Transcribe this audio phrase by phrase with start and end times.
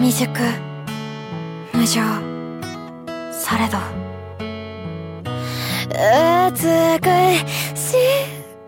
[0.00, 0.28] 未熟
[1.74, 2.00] 無情
[3.32, 3.78] されど。
[5.90, 6.54] 美
[7.76, 7.96] し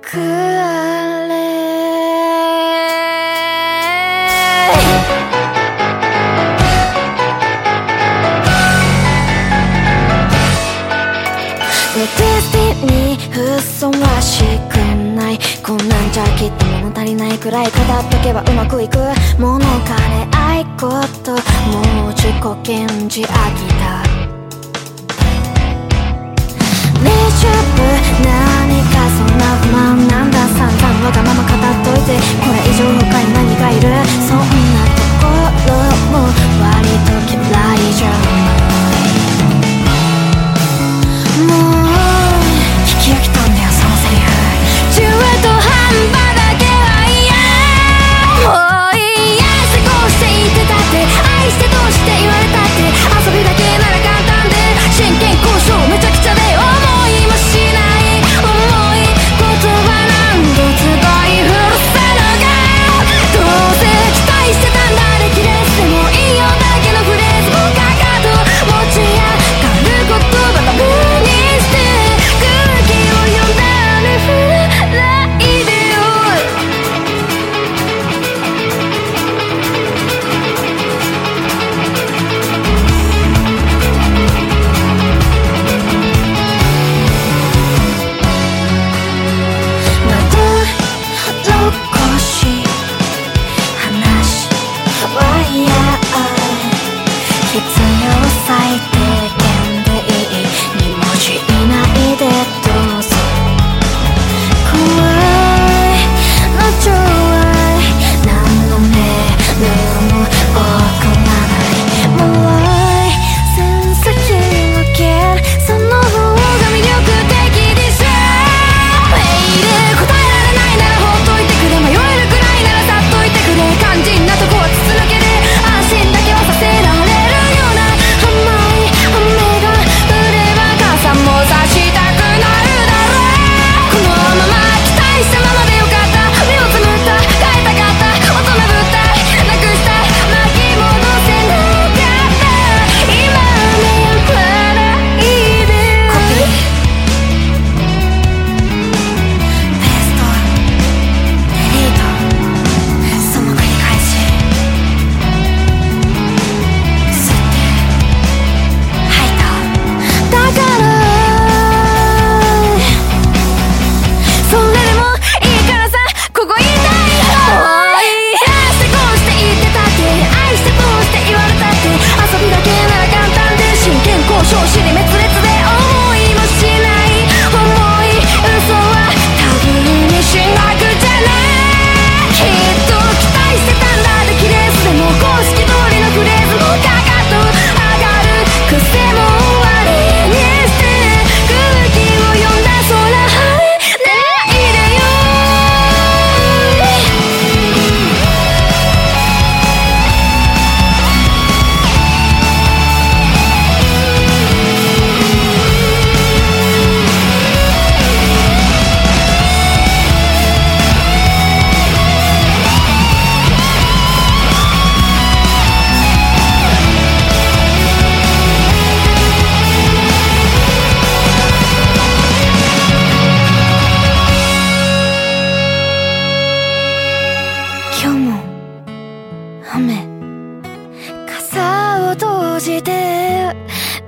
[0.02, 1.30] くあれ。
[11.96, 13.16] ねてィスティに
[13.56, 14.76] 嘘はしく
[15.14, 15.38] ない。
[15.64, 17.66] こんなんじゃきっと物足りないくらい。
[17.66, 18.98] 語っとけばうまくいく。
[19.38, 20.19] ものかね
[22.68, 23.79] OMG 아기다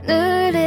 [0.07, 0.62] 노래